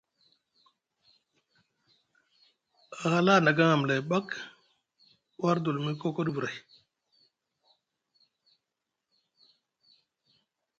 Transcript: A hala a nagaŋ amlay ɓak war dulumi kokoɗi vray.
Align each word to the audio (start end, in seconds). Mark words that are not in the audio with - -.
A 3.03 3.05
hala 3.13 3.33
a 3.37 3.43
nagaŋ 3.45 3.69
amlay 3.75 4.01
ɓak 4.09 4.27
war 5.41 5.57
dulumi 5.63 5.91
kokoɗi 6.01 6.31
vray. 6.37 6.57